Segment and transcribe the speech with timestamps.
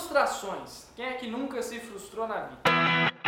[0.00, 0.86] Frustrações.
[0.96, 3.19] Quem é que nunca se frustrou na vida?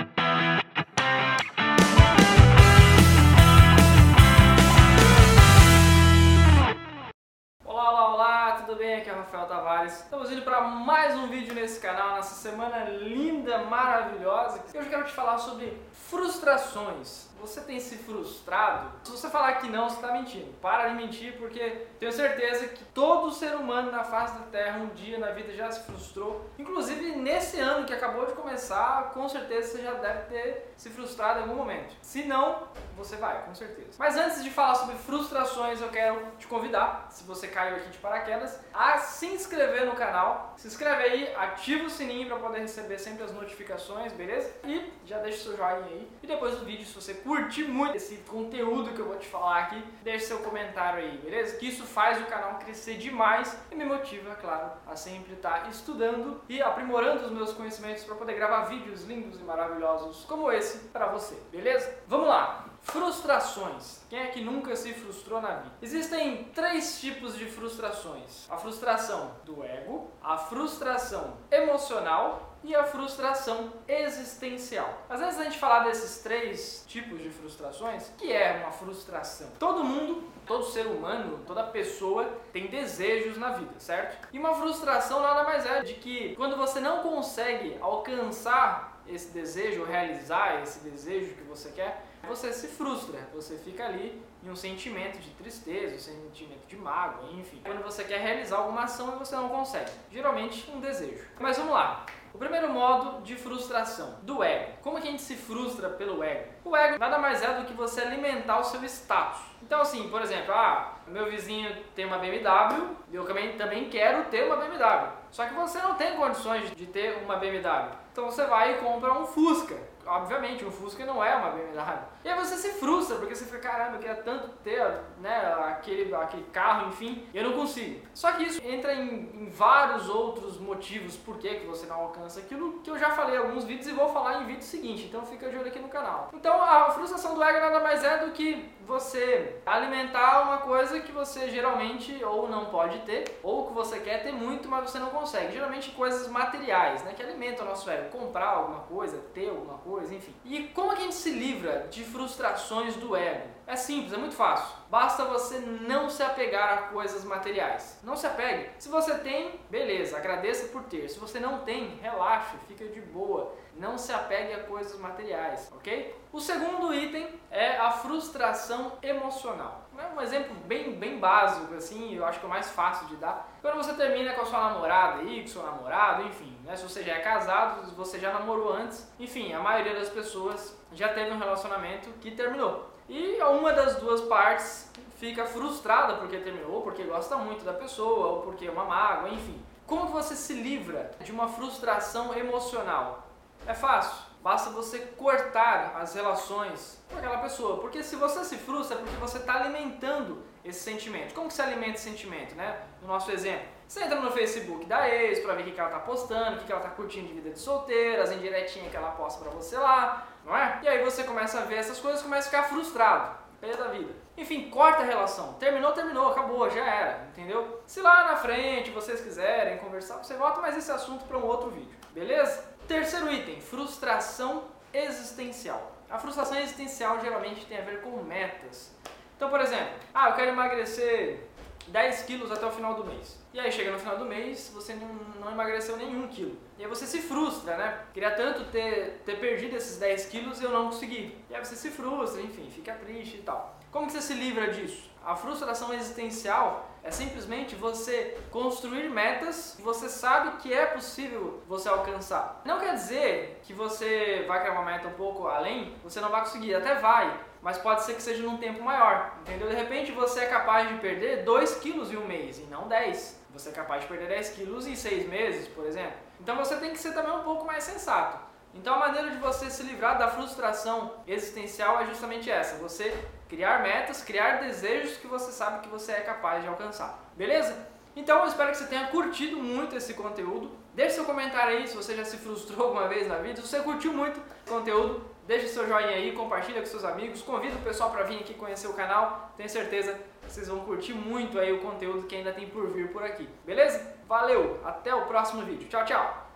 [9.22, 10.00] Rafael Tavares.
[10.00, 14.60] Estamos indo para mais um vídeo nesse canal, nessa semana linda, maravilhosa.
[14.68, 17.30] Hoje eu quero te falar sobre frustrações.
[17.40, 18.90] Você tem se frustrado?
[19.04, 20.52] Se você falar que não, você está mentindo.
[20.60, 24.88] Para de mentir, porque tenho certeza que todo ser humano na face da Terra um
[24.88, 26.48] dia na vida já se frustrou.
[26.58, 31.40] Inclusive nesse ano que acabou de começar, com certeza você já deve ter se frustrado
[31.40, 31.94] em algum momento.
[32.00, 32.62] Se não,
[32.96, 33.90] você vai, com certeza.
[33.98, 37.98] Mas antes de falar sobre frustrações, eu quero te convidar, se você caiu aqui de
[37.98, 40.54] paraquedas, a se inscrever no canal.
[40.56, 44.52] Se inscreve aí, ativa o sininho para poder receber sempre as notificações, beleza?
[44.64, 46.10] E já deixa o seu joinha aí.
[46.22, 49.58] E depois do vídeo, se você curtir muito esse conteúdo que eu vou te falar
[49.60, 51.56] aqui, deixe seu comentário aí, beleza?
[51.56, 56.40] Que isso faz o canal crescer demais e me motiva, claro, a sempre estar estudando
[56.48, 61.06] e aprimorando os meus conhecimentos para poder gravar vídeos lindos e maravilhosos como esse para
[61.06, 62.02] você, beleza?
[62.06, 62.71] Vamos lá!
[62.82, 64.00] Frustrações.
[64.10, 65.72] Quem é que nunca se frustrou na vida?
[65.80, 73.72] Existem três tipos de frustrações: a frustração do ego, a frustração emocional e a frustração
[73.88, 75.02] existencial.
[75.08, 79.48] Às vezes a gente falar desses três tipos de frustrações, que é uma frustração?
[79.58, 84.28] Todo mundo, todo ser humano, toda pessoa tem desejos na vida, certo?
[84.32, 89.84] E uma frustração nada mais é de que quando você não consegue alcançar esse desejo,
[89.84, 95.18] realizar esse desejo que você quer, você se frustra, você fica ali em um sentimento
[95.18, 97.60] de tristeza, um sentimento de mágoa, enfim.
[97.64, 101.24] Quando você quer realizar alguma ação e você não consegue, geralmente um desejo.
[101.38, 102.06] Mas vamos lá.
[102.34, 104.72] O primeiro modo de frustração, do ego.
[104.80, 106.50] Como que a gente se frustra pelo ego?
[106.64, 109.42] O ego nada mais é do que você alimentar o seu status.
[109.62, 114.44] Então assim, por exemplo, ah, meu vizinho tem uma BMW, eu também, também quero ter
[114.44, 115.10] uma BMW.
[115.30, 117.90] Só que você não tem condições de ter uma BMW.
[118.12, 121.98] Então você vai e compra um Fusca obviamente, o Fusca não é uma BMW.
[122.24, 124.84] E aí você se frustra, porque você fica, caramba, eu queria tanto ter
[125.18, 128.00] né, aquele, aquele carro, enfim, e eu não consigo.
[128.14, 132.40] Só que isso entra em, em vários outros motivos por que, que você não alcança
[132.40, 135.24] aquilo que eu já falei em alguns vídeos e vou falar em vídeo seguinte, então
[135.24, 136.30] fica de olho aqui no canal.
[136.32, 141.12] Então a frustração do ego nada mais é do que você alimentar uma coisa que
[141.12, 145.10] você geralmente ou não pode ter, ou que você quer ter muito, mas você não
[145.10, 145.52] consegue.
[145.52, 148.01] Geralmente coisas materiais, né, que alimentam o nosso ego.
[148.10, 150.34] Comprar alguma coisa, ter alguma coisa, enfim.
[150.44, 153.48] E a gente se livra de frustrações do ego?
[153.66, 154.76] É simples, é muito fácil.
[154.90, 157.98] Basta você não se apegar a coisas materiais.
[158.02, 158.70] Não se apegue.
[158.78, 161.08] Se você tem, beleza, agradeça por ter.
[161.08, 163.54] Se você não tem, relaxa, fica de boa.
[163.76, 166.14] Não se apegue a coisas materiais, ok?
[166.30, 169.88] O segundo item é a frustração emocional.
[169.96, 173.16] É um exemplo bem, bem básico, assim, eu acho que é o mais fácil de
[173.16, 173.50] dar.
[173.62, 176.76] Quando você termina com a sua namorada aí, com seu namorado, enfim, né?
[176.76, 181.08] Se você já é casado, você já namorou antes, enfim, a maioria das pessoas já
[181.08, 182.90] teve um relacionamento que terminou.
[183.08, 188.42] E uma das duas partes fica frustrada porque terminou, porque gosta muito da pessoa, ou
[188.42, 189.60] porque é uma mágoa, enfim.
[189.86, 193.28] Como que você se livra de uma frustração emocional?
[193.66, 194.31] É fácil.
[194.42, 197.78] Basta você cortar as relações com aquela pessoa.
[197.78, 201.32] Porque se você se frustra, é porque você está alimentando esse sentimento.
[201.32, 202.82] Como que se alimenta esse sentimento, né?
[203.00, 203.68] No nosso exemplo.
[203.86, 206.72] Você entra no Facebook da ex para ver o que ela está postando, o que
[206.72, 210.26] ela está curtindo de vida de solteira, as indiretinhas que ela posta para você lá,
[210.44, 210.80] não é?
[210.82, 213.90] E aí você começa a ver essas coisas e começa a ficar frustrado, perda da
[213.90, 214.12] vida.
[214.36, 215.52] Enfim, corta a relação.
[215.54, 217.82] Terminou, terminou, acabou, já era, entendeu?
[217.86, 221.70] Se lá na frente vocês quiserem conversar, você volta, mas esse assunto para um outro
[221.70, 222.71] vídeo, beleza?
[222.92, 225.96] Terceiro item, frustração existencial.
[226.10, 228.94] A frustração existencial geralmente tem a ver com metas.
[229.34, 231.40] Então, por exemplo, ah, eu quero emagrecer
[231.88, 233.38] 10 quilos até o final do mês.
[233.54, 235.08] E aí chega no final do mês, você não,
[235.40, 236.58] não emagreceu nenhum quilo.
[236.78, 237.98] E aí você se frustra, né?
[238.12, 241.34] Queria tanto ter, ter perdido esses 10 quilos e eu não consegui.
[241.48, 243.80] E aí você se frustra, enfim, fica triste e tal.
[243.92, 245.10] Como que você se livra disso?
[245.22, 251.90] A frustração existencial é simplesmente você construir metas que você sabe que é possível você
[251.90, 252.62] alcançar.
[252.64, 256.40] Não quer dizer que você vai criar uma meta um pouco além, você não vai
[256.40, 259.68] conseguir, até vai, mas pode ser que seja num tempo maior, entendeu?
[259.68, 263.42] De repente você é capaz de perder 2 quilos em um mês e não 10.
[263.50, 266.16] Você é capaz de perder 10 quilos em 6 meses, por exemplo.
[266.40, 268.38] Então você tem que ser também um pouco mais sensato.
[268.74, 273.14] Então a maneira de você se livrar da frustração existencial é justamente essa: você
[273.48, 277.18] criar metas, criar desejos que você sabe que você é capaz de alcançar.
[277.36, 277.90] Beleza?
[278.14, 280.70] Então eu espero que você tenha curtido muito esse conteúdo.
[280.94, 283.56] Deixe seu comentário aí se você já se frustrou alguma vez na vida.
[283.56, 287.76] Se você curtiu muito o conteúdo, deixe seu joinha aí, compartilha com seus amigos, convida
[287.76, 289.52] o pessoal para vir aqui conhecer o canal.
[289.56, 293.10] Tenho certeza que vocês vão curtir muito aí o conteúdo que ainda tem por vir
[293.10, 293.48] por aqui.
[293.64, 294.14] Beleza?
[294.28, 295.88] Valeu, até o próximo vídeo.
[295.88, 296.51] Tchau, tchau!